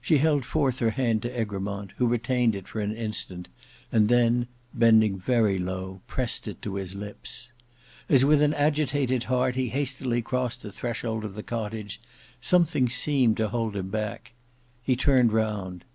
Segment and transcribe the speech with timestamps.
[0.00, 3.48] She held forth her hand to Egremont, who retained it for an instant,
[3.92, 7.52] and then bending very low, pressed it to his lips.
[8.08, 12.00] As with an agitated heart, he hastily crossed the threshold of the cottage,
[12.40, 14.32] something seemed to hold him back.
[14.82, 15.84] He turned round.